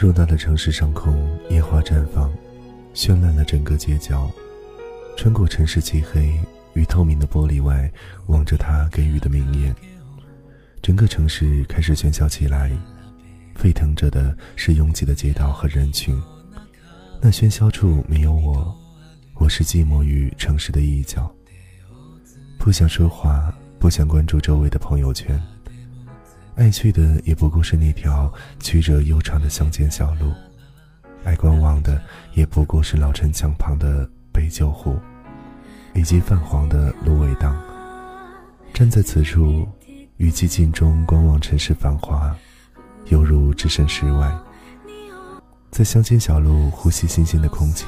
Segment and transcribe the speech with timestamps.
[0.00, 1.14] 偌大的城市上空，
[1.50, 2.32] 烟花绽放，
[2.94, 4.30] 绚烂了整个街角。
[5.14, 6.40] 穿过城市漆黑
[6.72, 7.92] 与透明的玻璃外，
[8.28, 9.76] 望着他给予的明艳，
[10.80, 12.72] 整个城市开始喧嚣起来。
[13.56, 16.18] 沸腾着的是拥挤的街道和人群，
[17.20, 18.74] 那喧嚣处没有我，
[19.34, 21.30] 我是寂寞于城市的一角。
[22.58, 25.38] 不想说话，不想关注周围的朋友圈。
[26.60, 30.30] 爱去的也不过是那条曲折悠长的乡间小路，
[31.24, 31.98] 爱观望的
[32.34, 34.94] 也不过是老城墙旁的杯酒壶，
[35.94, 37.58] 以及泛黄的芦苇荡。
[38.74, 39.66] 站在此处，
[40.18, 42.36] 与寂静中观望城市繁华，
[43.06, 44.30] 犹如置身事外。
[45.70, 47.86] 在乡间小路呼吸新鲜的空气，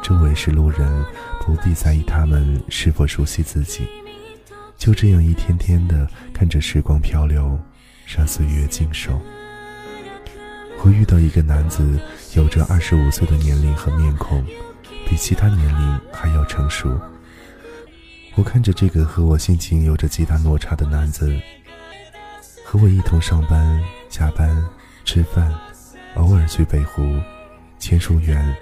[0.00, 1.04] 周围是路人，
[1.40, 3.88] 不必在意他们是否熟悉自己，
[4.76, 7.58] 就这样一天天的看着时光漂流。
[8.16, 9.20] 让岁月静守。
[10.82, 12.00] 我遇到一个男子，
[12.34, 14.44] 有着二十五岁的年龄和面孔，
[15.06, 16.98] 比其他年龄还要成熟。
[18.34, 21.38] 我看着这个和我性情有着极大落差的男子，
[22.64, 24.64] 和我一同上班、下班、
[25.04, 25.54] 吃饭，
[26.14, 27.02] 偶尔去北湖、
[27.78, 28.56] 签书园。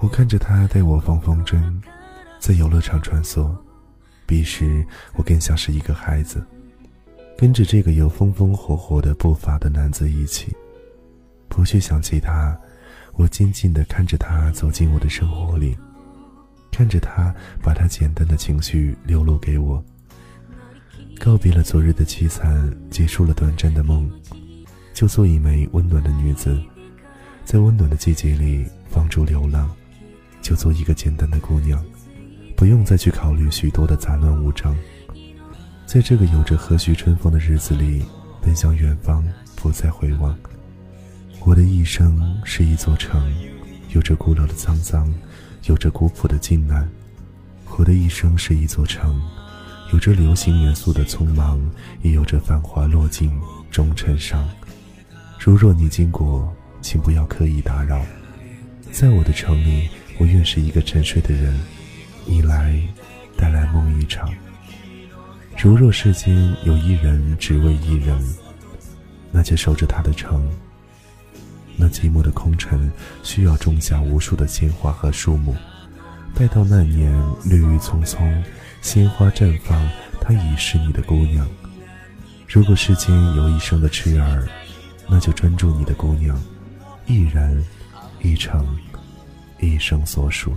[0.00, 1.60] 我看着他带我放风筝，
[2.38, 3.50] 在游乐场穿梭，
[4.26, 6.46] 彼时我更像是一个孩子。
[7.36, 10.56] 跟着这个有风风火火的步伐的男子一起，
[11.48, 12.58] 不去想其他，
[13.14, 15.76] 我静静地看着他走进我的生活里，
[16.72, 19.84] 看着他把他简单的情绪流露给我，
[21.18, 24.10] 告别了昨日的凄惨，结束了短暂的梦，
[24.94, 26.58] 就做一枚温暖的女子，
[27.44, 29.70] 在温暖的季节里放逐流浪，
[30.40, 31.84] 就做一个简单的姑娘，
[32.56, 34.74] 不用再去考虑许多的杂乱无章。
[35.96, 38.04] 在这个有着和煦春风的日子里，
[38.42, 39.24] 奔向远方，
[39.54, 40.36] 不再回望。
[41.40, 43.34] 我的一生是一座城，
[43.94, 45.10] 有着古老的沧桑，
[45.64, 46.86] 有着古朴的静难。
[47.78, 49.18] 我的一生是一座城，
[49.90, 51.58] 有着流行元素的匆忙，
[52.02, 53.32] 也有着繁华落尽
[53.70, 54.46] 终成伤。
[55.40, 58.04] 如若你经过，请不要刻意打扰。
[58.92, 61.58] 在我的城里，我愿是一个沉睡的人，
[62.26, 62.78] 你来，
[63.34, 64.30] 带来梦一场。
[65.58, 68.16] 如若世间有一人只为一人，
[69.32, 70.48] 那就守着他的城。
[71.76, 72.90] 那寂寞的空城
[73.22, 75.56] 需要种下无数的鲜花和树木，
[76.34, 77.12] 待到那年
[77.44, 78.44] 绿郁葱葱，
[78.80, 79.76] 鲜花绽放，
[80.20, 81.46] 她已是你的姑娘。
[82.46, 84.46] 如果世间有一生的痴儿，
[85.08, 86.40] 那就专注你的姑娘，
[87.06, 87.64] 一人，
[88.22, 88.64] 一城，
[89.58, 90.54] 一生所属。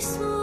[0.00, 0.37] sorry.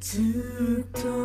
[0.00, 1.19] 直到。